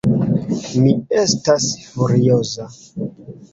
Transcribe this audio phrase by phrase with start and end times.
[0.85, 0.93] Mi
[1.25, 2.69] estas furioza!